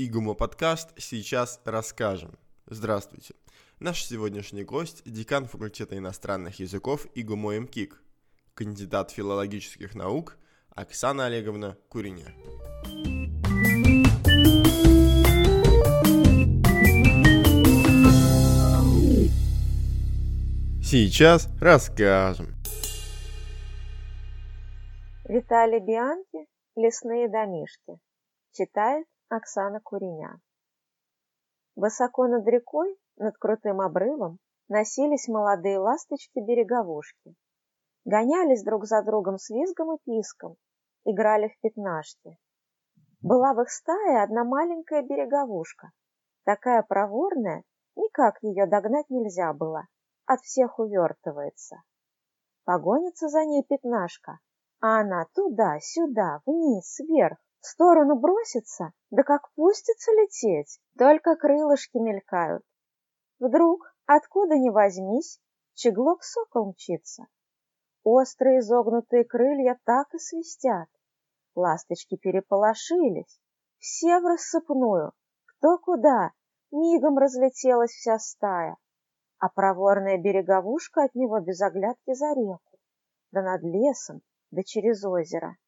[0.00, 2.38] Игумо подкаст «Сейчас расскажем».
[2.66, 3.34] Здравствуйте.
[3.80, 8.00] Наш сегодняшний гость– декан факультета иностранных языков Игумо МКИК,
[8.54, 10.38] кандидат филологических наук
[10.70, 12.26] Оксана Олеговна Куриня.
[20.80, 22.54] Сейчас расскажем.
[25.24, 26.46] Виталий Бианки
[26.76, 27.98] «Лесные домишки».
[28.52, 30.40] Читает Оксана Куриня.
[31.76, 34.38] Высоко над рекой, над крутым обрывом,
[34.68, 37.34] носились молодые ласточки-береговушки.
[38.06, 40.56] Гонялись друг за другом с визгом и писком,
[41.04, 42.38] играли в пятнашки.
[43.20, 45.90] Была в их стае одна маленькая береговушка,
[46.44, 47.64] такая проворная,
[47.96, 49.88] никак ее догнать нельзя было,
[50.24, 51.82] от всех увертывается.
[52.64, 54.38] Погонится за ней пятнашка,
[54.80, 62.64] а она туда-сюда, вниз, вверх, в сторону бросится, да как пустится лететь, только крылышки мелькают.
[63.38, 65.38] Вдруг, откуда ни возьмись,
[65.74, 67.26] чеглок сокол мчится.
[68.04, 70.88] Острые изогнутые крылья так и свистят.
[71.54, 73.38] Ласточки переполошились,
[73.76, 75.12] все в рассыпную,
[75.44, 76.30] кто куда,
[76.70, 78.78] мигом разлетелась вся стая,
[79.40, 82.78] а проворная береговушка от него без оглядки за реку,
[83.30, 85.58] да над лесом, да через озеро.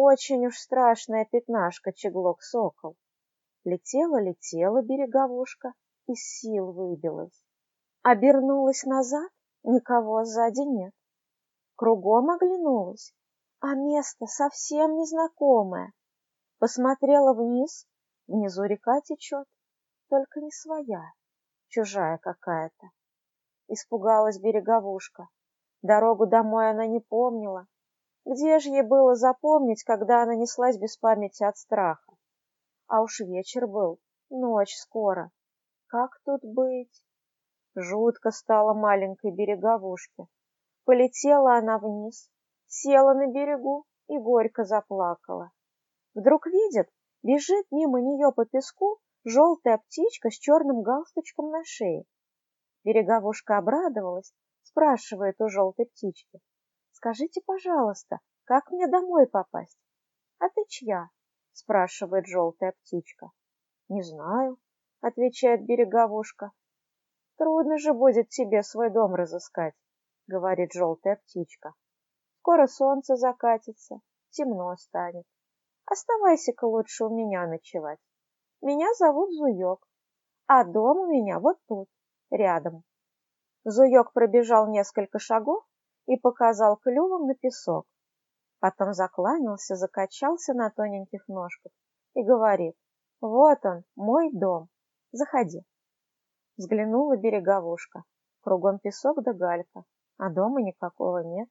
[0.00, 2.94] Очень уж страшная пятнашка чеглок-сокол.
[3.64, 5.74] Летела-летела береговушка,
[6.06, 7.42] из сил выбилась.
[8.02, 9.28] Обернулась назад,
[9.64, 10.94] никого сзади нет.
[11.74, 13.12] Кругом оглянулась,
[13.58, 15.92] а место совсем незнакомое.
[16.60, 17.84] Посмотрела вниз,
[18.28, 19.48] внизу река течет,
[20.10, 21.10] только не своя,
[21.66, 22.86] чужая какая-то.
[23.66, 25.26] Испугалась береговушка.
[25.82, 27.66] Дорогу домой она не помнила,
[28.28, 32.12] где же ей было запомнить, когда она неслась без памяти от страха?
[32.86, 33.98] А уж вечер был,
[34.28, 35.30] ночь скоро.
[35.86, 37.02] Как тут быть?
[37.74, 40.26] Жутко стало маленькой береговушке.
[40.84, 42.30] Полетела она вниз,
[42.66, 45.50] села на берегу и горько заплакала.
[46.14, 46.90] Вдруг видит,
[47.22, 52.04] бежит мимо нее по песку желтая птичка с черным галстучком на шее.
[52.84, 54.34] Береговушка обрадовалась,
[54.64, 56.40] спрашивает у желтой птички.
[56.92, 59.78] Скажите, пожалуйста, как мне домой попасть?
[60.38, 61.10] А ты чья?
[61.52, 63.30] спрашивает желтая птичка.
[63.88, 64.58] Не знаю,
[65.00, 66.52] отвечает береговушка.
[67.36, 69.74] Трудно же будет тебе свой дом разыскать,
[70.26, 71.74] говорит желтая птичка.
[72.40, 74.00] Скоро солнце закатится,
[74.30, 75.26] темно станет.
[75.84, 78.00] Оставайся-ка лучше у меня ночевать.
[78.60, 79.86] Меня зовут Зуёк,
[80.46, 81.88] а дом у меня вот тут,
[82.30, 82.84] рядом.
[83.64, 85.67] Зуёк пробежал несколько шагов
[86.08, 87.86] и показал клювом на песок.
[88.60, 91.70] Потом закланялся, закачался на тоненьких ножках
[92.14, 92.74] и говорит,
[93.20, 94.68] «Вот он, мой дом,
[95.12, 95.62] заходи».
[96.56, 98.04] Взглянула береговушка,
[98.40, 99.84] кругом песок да галька,
[100.16, 101.48] а дома никакого нет.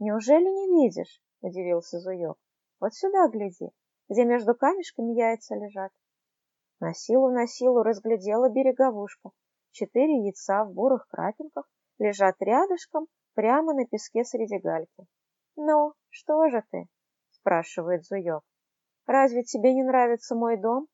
[0.00, 2.36] «Неужели не видишь?»— удивился Зуёк.
[2.80, 3.70] «Вот сюда гляди,
[4.08, 5.92] где между камешками яйца лежат».
[6.80, 9.30] На силу на силу разглядела береговушка.
[9.70, 13.06] Четыре яйца в бурых крапинках лежат рядышком
[13.38, 15.06] прямо на песке среди гальки.
[15.54, 16.88] «Ну, что же ты?»—
[17.30, 18.42] спрашивает Зуёк.
[19.06, 20.88] «Разве тебе не нравится мой дом?»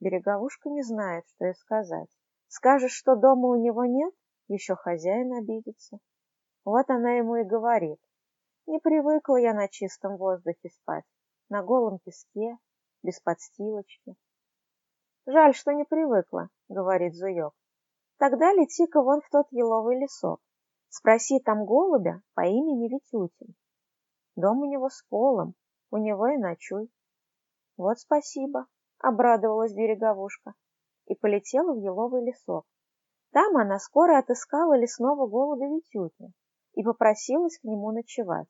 [0.00, 2.08] Береговушка не знает, что и сказать.
[2.46, 4.14] Скажешь, что дома у него нет,
[4.48, 5.98] еще хозяин обидится.
[6.64, 8.00] Вот она ему и говорит.
[8.64, 11.04] Не привыкла я на чистом воздухе спать,
[11.50, 12.56] на голом песке,
[13.02, 14.16] без подстилочки.
[15.26, 17.52] Жаль, что не привыкла, говорит Зуёк.
[18.16, 20.40] Тогда лети-ка вон в тот еловый лесок.
[20.90, 23.54] Спроси там голубя по имени Витютин.
[24.36, 25.54] Дом у него с полом,
[25.90, 26.90] у него и ночуй.
[27.76, 28.66] Вот спасибо,
[28.98, 30.54] обрадовалась береговушка
[31.06, 32.66] и полетела в еловый лесок.
[33.32, 36.32] Там она скоро отыскала лесного голубя Витютина
[36.74, 38.48] и попросилась к нему ночевать.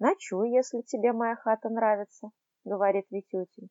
[0.00, 2.30] «Ночуй, если тебе моя хата нравится»,—
[2.64, 3.68] говорит Витютин.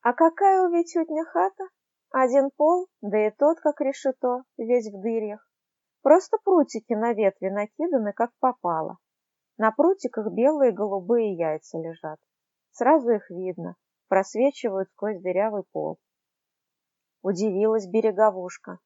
[0.00, 1.64] «А какая у Витютня хата?
[2.10, 5.48] Один пол, да и тот, как решето, весь в дырях.
[6.02, 8.98] Просто прутики на ветви накиданы, как попало.
[9.56, 12.18] На прутиках белые и голубые яйца лежат.
[12.72, 13.76] Сразу их видно,
[14.08, 15.98] просвечивают сквозь дырявый пол.
[17.22, 18.80] Удивилась береговушка.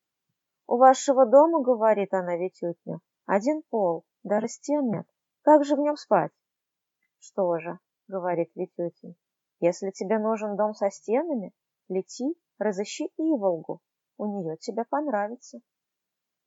[0.67, 5.07] «У вашего дома,— говорит она Витютню,— один пол, даже стен нет.
[5.41, 6.33] Как же в нем спать?»
[7.19, 7.79] «Что же,—
[8.09, 9.15] говорит Витютин,—
[9.61, 11.55] если тебе нужен дом со стенами,
[11.89, 13.81] лети, разыщи Иволгу,
[14.19, 15.61] у нее тебе понравится».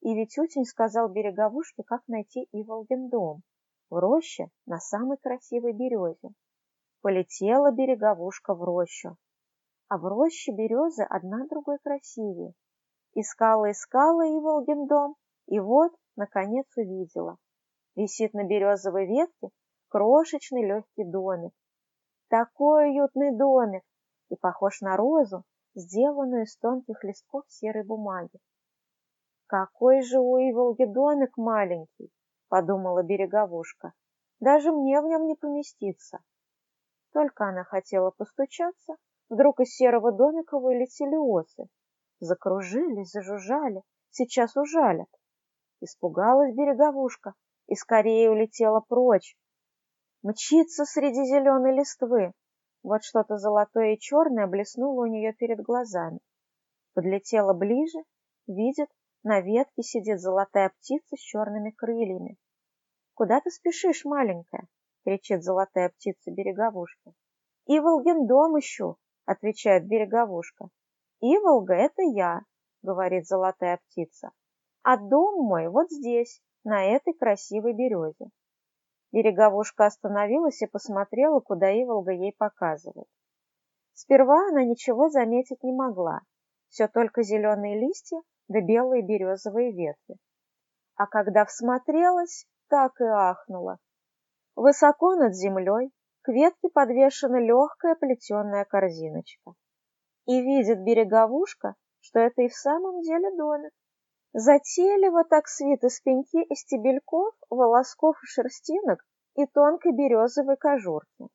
[0.02, 3.42] И Витютин сказал Береговушке, как найти Иволгин дом.
[3.90, 6.34] В роще на самой красивой березе.
[7.02, 9.18] Полетела Береговушка в рощу.
[9.90, 12.54] а в роще березы одна другой красивее.
[13.16, 15.16] Искала-искала Иволгин дом,
[15.48, 17.38] и вот, наконец, увидела.
[17.96, 19.50] Висит на березовой ветке
[19.90, 21.54] крошечный легкий домик.
[22.30, 23.84] Такой уютный домик
[24.30, 25.44] и похож на розу,
[25.74, 28.40] сделанную из тонких листков серой бумаги.
[29.50, 32.12] «Какой же у Иволги домик маленький!»—
[32.50, 33.94] подумала береговушка.
[34.40, 36.20] «Даже мне в нем не поместиться».
[37.14, 38.94] Только она хотела постучаться,
[39.28, 41.68] вдруг из серого домика вылетели осы.
[42.20, 43.82] Закружились, зажужжали,
[44.12, 45.10] сейчас ужалят.
[45.82, 47.34] Испугалась береговушка
[47.66, 49.36] и скорее улетела прочь.
[50.22, 52.34] Мчится среди зеленой листвы.
[52.84, 56.20] Вот что-то золотое и черное блеснуло у нее перед глазами.
[56.94, 57.98] Подлетела ближе,
[58.46, 58.90] видит,
[59.24, 62.38] на ветке сидит золотая птица с черными крыльями.
[63.14, 64.68] «Куда ты спешишь, маленькая?»—
[65.04, 67.14] кричит золотая птица береговушки.
[67.66, 70.70] «Иволгин дом ищу»,— отвечает береговушка.
[71.20, 72.44] «Иволга— это я»,—
[72.82, 74.32] говорит золотая птица.
[74.84, 78.32] «А дом мой вот здесь, на этой красивой березе».
[79.12, 83.08] Береговушка остановилась и посмотрела, куда Иволга ей показывает.
[83.94, 86.22] Сперва она ничего заметить не могла,
[86.70, 90.18] все только зеленые листья да белые березовые ветви.
[90.96, 93.78] А когда всмотрелась, так и ахнула.
[94.56, 95.92] Высоко над землей
[96.24, 99.54] к ветке подвешена легкая плетеная корзиночка.
[100.26, 103.72] И видит береговушка, что это и в самом деле домик.
[104.34, 109.04] Затейливо так свит из пеньки и стебельков, волосков и шерстинок
[109.36, 111.30] и тонкой березовой кожурки.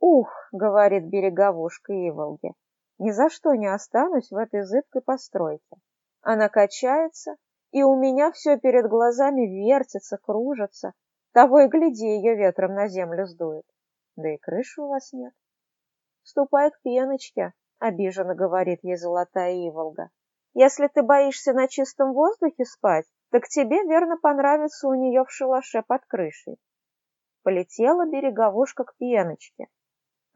[0.00, 2.52] «Ух!»— говорит береговушка Иволге,
[2.98, 5.76] «ни за что не останусь в этой зыбкой постройке.
[6.28, 7.36] Она качается,
[7.70, 10.92] и у меня все перед глазами вертится, кружится.
[11.32, 13.64] Того и гляди, ее ветром на землю сдует.
[14.16, 15.32] Да и крыши у вас нет.
[16.24, 20.10] Ступай к пеночке,— обиженно говорит ей золотая Иволга.
[20.52, 25.84] Если ты боишься на чистом воздухе спать, так тебе верно понравится у нее в шалаше
[25.86, 26.56] под крышей.
[27.44, 29.68] Полетела береговушка к пеночке.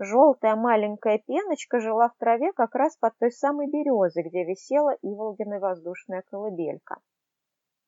[0.03, 5.61] Желтая маленькая пеночка жила в траве как раз под той самой березой, где висела Иволгина
[5.61, 7.03] воздушная колыбелька.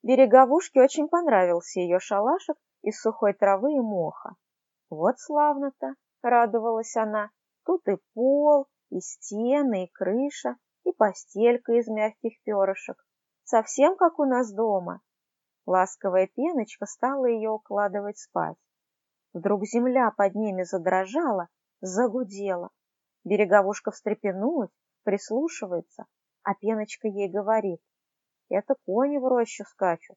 [0.02, 4.34] Береговушке очень понравился ее шалашик из сухой травы и моха.
[4.90, 7.30] Вот славно-то, радовалась она,
[7.64, 13.02] тут и пол, и стены, и крыша, и постелька из мягких перышек,
[13.44, 15.00] совсем как у нас дома.
[15.64, 18.58] Ласковая пеночка стала ее укладывать спать.
[19.32, 21.48] Вдруг земля под ними задрожала,
[21.82, 22.70] загудела.
[23.24, 24.70] Береговушка встрепенулась,
[25.02, 26.06] прислушивается,
[26.42, 27.80] а пеночка ей говорит.
[28.48, 30.16] Это кони в рощу скачут.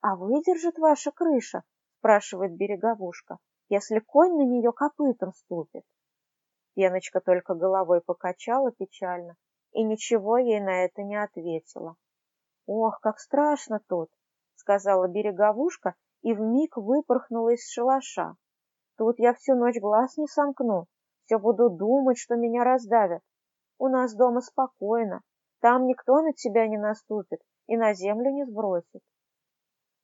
[0.00, 1.62] А выдержит ваша крыша,
[1.98, 3.38] спрашивает береговушка,
[3.68, 5.84] если конь на нее копытом ступит.
[6.74, 9.36] Пеночка только головой покачала печально
[9.72, 11.96] и ничего ей на это не ответила.
[12.66, 14.10] «Ох, как страшно тут!»—
[14.54, 18.36] сказала береговушка и вмиг выпорхнула из шалаша.
[18.98, 20.86] Тут я всю ночь глаз не сомкну,
[21.24, 23.22] все буду думать, что меня раздавят.
[23.78, 25.22] У нас дома спокойно,
[25.60, 29.00] там никто на тебя не наступит и на землю не сбросит.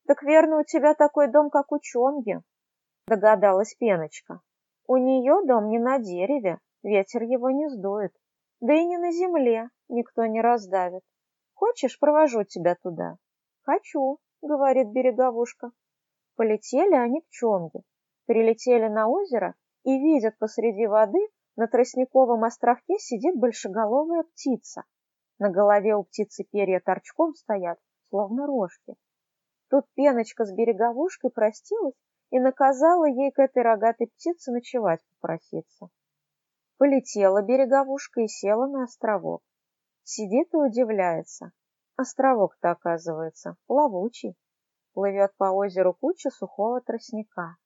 [0.07, 2.41] Так верно, у тебя такой дом, как у Чонги,
[3.09, 4.43] догадалась Пеночка.
[4.87, 8.15] У нее дом не на дереве, ветер его не сдует,
[8.61, 11.03] да и не на земле никто не раздавит.
[11.55, 13.17] Хочешь, провожу тебя туда?
[13.63, 15.73] Хочу, говорит береговушка.
[16.37, 17.83] Полетели они к Чонге
[18.27, 19.55] прилетели на озеро
[19.85, 21.19] и видят посреди воды
[21.57, 24.85] на тростниковом островке сидит большеголовая птица.
[25.39, 27.79] На голове у птицы перья торчком стоят,
[28.09, 28.95] словно рожки.
[29.71, 31.95] Тут пеночка с береговушкой простилась
[32.31, 35.89] и наказала ей к этой рогатой птице ночевать попроситься.
[36.79, 39.43] Полетела береговушка и села на островок.
[40.03, 41.53] Сидит и удивляется.
[41.97, 44.37] Островок-то, оказывается, плавучий.
[44.93, 47.57] Плывет по озеру куча сухого тростника.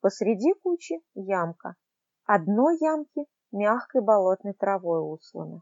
[0.00, 1.76] Посреди кучи ямка.
[2.24, 5.60] Одной ямки мягкой болотной травой усланы.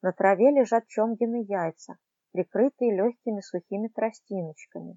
[0.00, 1.96] На траве лежат чомгины яйца,
[2.30, 4.96] прикрытые легкими сухими тростиночками.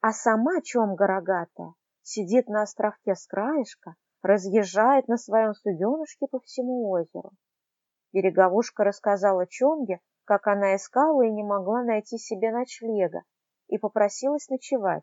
[0.00, 6.88] А сама чомга рогатая сидит на островке с краешка, разъезжает на своем суденышке по всему
[6.90, 7.32] озеру.
[8.12, 13.22] Береговушка рассказала Чомге, как она искала и не могла найти себе ночлега,
[13.66, 15.02] и попросилась ночевать.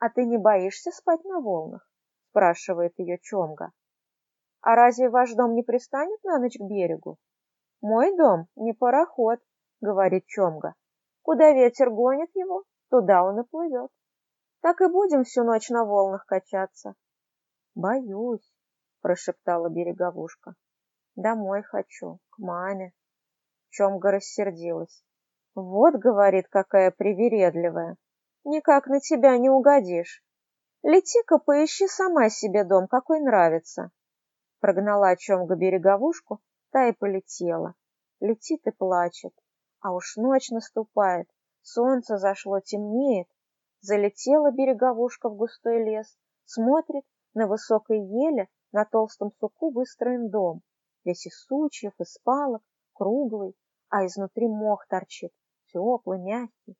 [0.00, 1.89] «А ты не боишься спать на волнах?»
[2.30, 3.72] Спрашивает ее Чомга.
[4.62, 7.18] А разве ваш дом не пристанет на ночь к берегу?
[7.80, 9.40] Мой дом не пароход,
[9.80, 10.74] говорит Чомга.
[11.22, 13.90] Куда ветер гонит его, туда он и плывет.
[14.60, 16.94] Так и будем всю ночь на волнах качаться.
[17.74, 18.52] Боюсь,
[19.00, 20.54] прошептала береговушка.
[21.16, 22.92] Домой хочу, к маме.
[23.70, 25.02] Чомга рассердилась.
[25.54, 27.96] Вот, говорит, какая привередливая.
[28.44, 30.22] Никак на тебя не угодишь.
[30.82, 33.90] Лети-ка поищи сама себе дом, какой нравится.
[34.60, 37.74] Прогнала Чомга береговушку, та и полетела.
[38.20, 39.34] Летит и плачет.
[39.80, 41.28] А уж ночь наступает,
[41.60, 43.28] солнце зашло, темнеет.
[43.80, 50.62] Залетела береговушка в густой лес, смотрит, на высокой еле, на толстом суку выстроен дом.
[51.04, 52.62] Весь из сучьев, из палок,
[52.94, 53.54] круглый,
[53.88, 55.32] а изнутри мох торчит,
[55.72, 56.76] теплый, мягкий.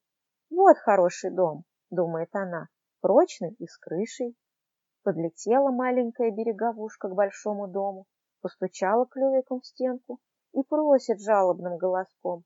[0.51, 2.69] Вот хороший дом, думает она,
[3.01, 4.37] прочный и с крышей.
[5.03, 8.07] Подлетела маленькая береговушка к большому дому,
[8.41, 10.21] постучала клювиком в стенку
[10.53, 12.45] и просит жалобным голоском.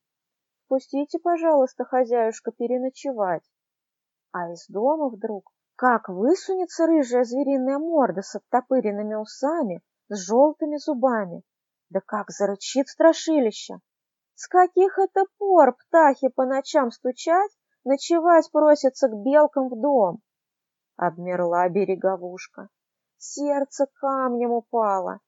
[0.69, 3.45] «Пустите, пожалуйста, хозяюшка, переночевать».
[4.33, 11.43] А из дома вдруг как высунется рыжая звериная морда с оттопыренными усами, с желтыми зубами.
[11.91, 13.81] Да как зарычит страшилище!
[14.37, 17.51] С каких это пор птахи по ночам стучать,
[17.85, 20.21] ночевать просятся к белкам в дом?
[20.97, 22.69] Обмерла береговушка.
[23.17, 25.21] Сердце камнем упало.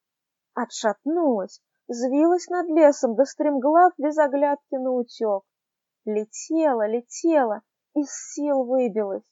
[0.53, 5.43] Отшатнулась, взвилась над лесом, да стремглав без оглядки наутек.
[6.05, 7.61] Летела, летела,
[7.93, 9.23] из сил выбилась.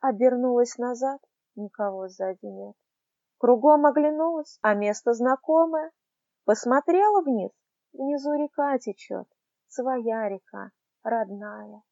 [0.00, 1.20] Обернулась назад,
[1.56, 2.76] никого сзади нет.
[3.38, 5.92] Кругом оглянулась, а место знакомое.
[6.44, 7.52] Посмотрела вниз,
[7.92, 9.26] внизу река течет,
[9.68, 10.72] своя река,
[11.02, 11.82] родная.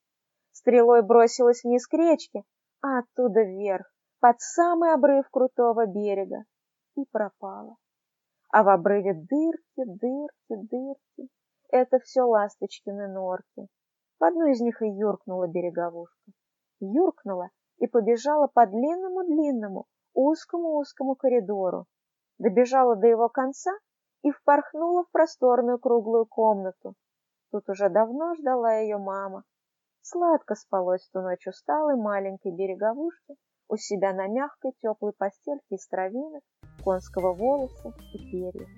[0.52, 2.44] Стрелой бросилась вниз к речке,
[2.82, 3.86] а оттуда вверх,
[4.20, 6.44] под самый обрыв крутого берега,
[6.96, 7.76] и пропала.
[8.50, 11.28] А в обрыве дырки, дырки, дырки.
[11.70, 13.68] Это все ласточкины норки.
[14.18, 16.32] В одну из них и юркнула береговушка.
[16.80, 21.86] Юркнула и побежала по длинному-длинному, узкому-узкому коридору.
[22.38, 23.72] Добежала до его конца
[24.22, 26.94] и впорхнула в просторную круглую комнату.
[27.50, 29.44] Тут уже давно ждала ее мама.
[30.10, 33.34] Сладко спалось ту ночь усталой маленькой береговушке
[33.68, 36.42] у себя на мягкой теплой постельке из травинок,
[36.82, 38.70] конского волоса и перьев.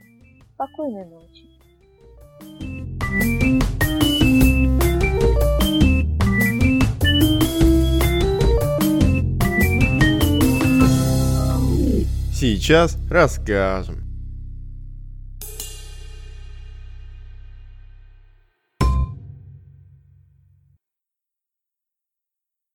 [0.55, 1.47] Спокойной ночи.
[12.35, 14.10] Сейчас расскажем.